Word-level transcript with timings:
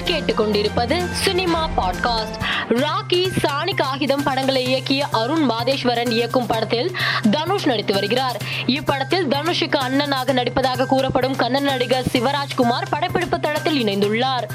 நீங்கள் 0.00 0.22
கேட்டுக்கொண்டிருப்பது 0.22 1.10
cinema 1.12 1.68
podcast. 1.76 2.36
Rakhi 2.68 3.30
சாணி 3.42 3.74
காகிதம் 3.74 4.22
படங்களை 4.22 4.66
இயக்கிய 4.66 5.00
அருண் 5.10 5.50
மாதேஸ்வரன் 5.50 6.10
இயக்கும் 6.10 6.46
படத்தில் 6.46 6.96
தனுஷ் 7.30 7.66
நடித்து 7.66 7.94
வருகிறார். 7.94 8.36
இப்படத்தில் 8.66 9.28
தனுஷுக்கு 9.28 9.76
அண்ணனாக 9.88 10.32
நடிப்பதாக 10.32 10.86
கூறப்படும் 10.86 11.36
கண்ணன் 11.36 11.62
நடிகர் 11.62 12.04
சிவராஜ்குமார் 12.12 12.86
படப்பிடிப்பு 12.90 13.40
தளத்தில் 13.40 13.84
இணைந்துள்ளார். 13.84 14.48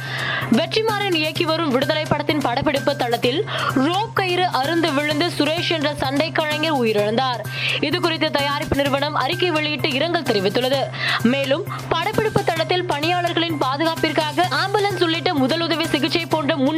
வெற்றிமாறன் 0.52 1.13
இயக்கி 1.13 1.46
வரும் 1.46 1.69
விடுதலை 1.69 2.03
படத்தின் 2.03 2.39
படப்பிடிப்பு 2.39 2.96
தளத்தில் 2.96 3.49
ரோப் 3.75 4.13
கயிறு 4.13 4.46
அருந்து 4.46 4.93
விழுந்து 4.93 5.31
சுரேஷ் 5.37 5.69
என்ற 5.69 5.96
சண்டை 5.96 6.31
கலைஞர் 6.31 6.83
உயிரிழந்தார். 6.83 7.39
இது 7.79 7.99
குறித்து 7.99 8.31
தயாரிப்பு 8.31 8.75
நிறுவனம் 8.75 9.15
அறிக்கை 9.15 9.51
வெளியிட்டு 9.51 9.91
இரங்கல் 9.91 10.23
தெரிவித்துள்ளது. 10.23 10.79
மேலும் 11.21 11.63
படப்பிடிப்பு 11.89 12.43
தளத்தில் 12.43 12.85
பணியாளர்களின் 12.85 13.57
பாதுகாப்பிற்காக 13.57 14.44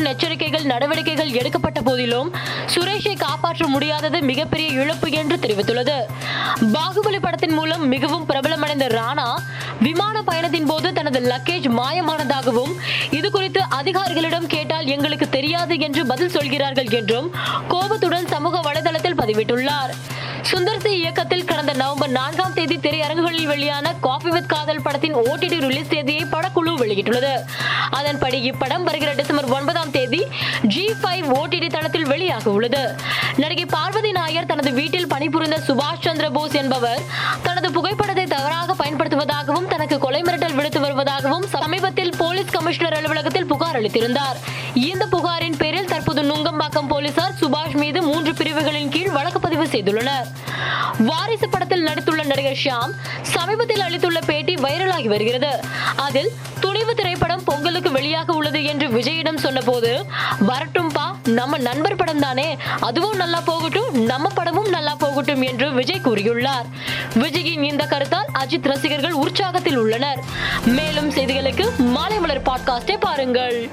போன்ற 0.07 0.27
முன்னெச்சரிக்கைகள் 0.27 0.63
நடவடிக்கைகள் 0.63 1.31
எடுக்கப்பட்ட 1.31 1.81
போதிலும் 1.81 2.31
சுரேஷை 2.75 3.17
காப்பாற்ற 3.17 3.67
முடியாதது 3.67 4.21
மிகப்பெரிய 4.21 4.69
இழப்பு 4.69 5.11
என்று 5.11 5.35
தெரிவித்துள்ளது. 5.35 5.97
பாகுபலி 6.73 7.19
படத்தின் 7.21 7.53
மூலம் 7.53 7.87
மிகவும் 7.87 8.25
பிரபலமடைந்த 8.25 8.87
ராணா 8.87 9.35
விமான 9.79 10.21
பயணத்தின் 10.21 10.65
போது 10.65 10.93
தனது 10.93 11.19
லக்கேஜ் 11.19 11.67
மாயமானதாகவும் 11.79 12.73
இது 13.11 13.31
குறித்து 13.31 13.61
அதிகாரிகளிடம் 13.81 14.47
கேட்டால் 14.47 14.85
எங்களுக்கு 14.85 15.29
தெரியாது 15.29 15.79
என்று 15.79 16.05
பதில் 16.05 16.29
சொல்கிறார்கள் 16.29 16.89
என்றும் 16.89 17.31
கோபத்துடன் 17.67 18.27
சமூக 18.27 18.71
வலைதளத்தில் 18.71 19.19
பதிவிட்டுள்ளார். 19.21 19.93
சுந்தர் 20.51 20.79
சி 20.79 20.95
இயக்கத்தில் 20.95 21.45
கடந்த 21.45 21.73
நவம்பர் 21.73 22.09
நான்காம் 22.09 22.53
தேதி 22.53 22.77
திரையரங்குகளில் 22.77 23.45
வெளியான 23.45 23.93
காஃபி 24.01 24.29
வித் 24.29 24.49
காதல் 24.49 24.81
படத்தின் 24.81 25.15
ஓடிடி 25.15 25.59
ரிலீஸ் 25.59 25.87
தேதியை 25.87 26.25
பட 26.25 26.46
படக்குழு 26.77 26.83
வெளியிட்டுள்ளது. 26.83 27.33
அதன்படி 27.89 28.37
இப்படம் 28.51 28.85
வருகிற 28.87 29.11
டிசம்பர் 29.13 29.49
ஒன்பதாம் 29.57 29.91
தேதி 29.91 30.21
ஜி 30.73 30.85
ஃபைவ் 31.01 31.27
ஓடிடி 31.39 31.69
தளத்தில் 31.69 32.07
வெளியாக 32.07 32.45
உள்ளது. 32.55 32.83
நடிகை 33.35 33.65
பார்வதி 33.65 34.11
நாயர் 34.11 34.49
தனது 34.51 34.71
வீட்டில் 34.79 35.07
பணிபுரிந்த 35.07 35.57
சுபாஷ் 35.67 36.05
சந்திர 36.07 36.29
போஸ் 36.29 36.55
என்பவர் 36.61 37.01
தனது 37.43 37.71
புகைப்படத்தை 37.71 38.25
தவறாக 38.25 38.75
பயன்படுத்துவதாகவும் 38.83 39.67
தனக்கு 39.73 39.97
கொலை 40.05 40.21
மிரட்டல் 40.21 40.55
விடுத்து 40.55 40.79
வருவதாகவும் 40.85 41.45
சமீபத்தில் 41.55 42.13
போலீஸ் 42.17 42.53
கமிஷனர் 42.55 42.97
அலுவலகத்தில் 42.99 43.45
புகார் 43.45 43.77
அளித்திருந்தார். 43.81 44.37
இந்த 44.73 45.03
புகாரின் 45.15 45.57
பேரில் 45.57 45.91
தற்போது 45.93 46.21
நுங்கம்பாக்கம் 46.31 46.87
போலீசார் 46.87 47.37
சுபாஷ் 47.41 47.77
மீது 47.83 48.01
மூன்று 48.01 48.33
பிரிவுகளின் 48.33 48.89
கீழ் 48.89 49.15
வழக்கு 49.17 49.39
பதிவு 49.39 49.65
செய்துள்ளனர். 49.67 50.27
வாரிசு 51.09 51.49
படத்தில் 51.49 51.85
நடித்துள்ள 51.87 52.21
நடிகர் 52.25 52.59
ஷியாம் 52.63 52.93
சமீபத்தில் 53.33 53.83
அளித்துள்ள 53.87 54.19
பேட்டி 54.29 54.53
வைரல் 54.55 54.86
வெளியாகி 55.07 55.15
வருகிறது. 55.17 55.67
அதில் 55.95 56.31
துணிவு 56.59 56.95
திரைப்படம் 56.95 57.43
பொங்கலுக்கு 57.43 57.89
வெளியாக 57.89 58.31
உள்ளது 58.31 58.63
என்று 58.63 58.87
விஜயிடம் 58.87 59.37
சொன்னபோது 59.37 60.05
வரட்டும்பா 60.47 61.27
நம்ம 61.27 61.57
நண்பர் 61.57 61.95
படம் 61.95 62.19
தானே 62.19 62.57
அதுவும் 62.79 63.15
நல்லா 63.15 63.39
போகட்டும் 63.39 64.03
நம்ம 64.03 64.29
படமும் 64.29 64.69
நல்லா 64.69 64.95
போகட்டும் 64.95 65.41
என்று 65.41 65.71
விஜய் 65.71 66.01
கூறியுள்ளார். 66.03 66.67
விஜயின் 67.13 67.61
இந்த 67.61 67.85
கருத்தால் 67.85 68.37
அஜித் 68.39 68.67
ரசிகர்கள் 68.67 69.13
உற்சாகத்தில் 69.13 69.75
உள்ளனர். 69.75 70.19
மேலும் 70.65 71.11
செய்திகளுக்கு 71.11 71.75
மாலை 71.77 72.19
மலர் 72.19 72.41
பாட்காஸ்டை 72.41 72.97
பாருங்கள். 72.99 73.69